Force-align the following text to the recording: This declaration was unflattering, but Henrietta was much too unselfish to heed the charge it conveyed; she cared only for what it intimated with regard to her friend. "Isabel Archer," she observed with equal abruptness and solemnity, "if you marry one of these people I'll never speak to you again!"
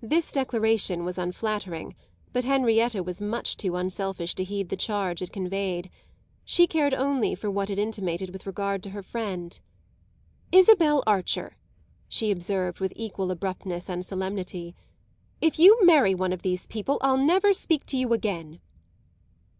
This 0.00 0.30
declaration 0.30 1.04
was 1.04 1.18
unflattering, 1.18 1.96
but 2.32 2.44
Henrietta 2.44 3.02
was 3.02 3.20
much 3.20 3.56
too 3.56 3.74
unselfish 3.74 4.36
to 4.36 4.44
heed 4.44 4.68
the 4.68 4.76
charge 4.76 5.20
it 5.20 5.32
conveyed; 5.32 5.90
she 6.44 6.68
cared 6.68 6.94
only 6.94 7.34
for 7.34 7.50
what 7.50 7.68
it 7.68 7.76
intimated 7.76 8.30
with 8.30 8.46
regard 8.46 8.84
to 8.84 8.90
her 8.90 9.02
friend. 9.02 9.58
"Isabel 10.52 11.02
Archer," 11.08 11.56
she 12.08 12.30
observed 12.30 12.78
with 12.78 12.92
equal 12.94 13.32
abruptness 13.32 13.88
and 13.90 14.04
solemnity, 14.06 14.76
"if 15.40 15.58
you 15.58 15.84
marry 15.84 16.14
one 16.14 16.32
of 16.32 16.42
these 16.42 16.68
people 16.68 16.98
I'll 17.00 17.18
never 17.18 17.52
speak 17.52 17.84
to 17.86 17.96
you 17.96 18.12
again!" 18.12 18.60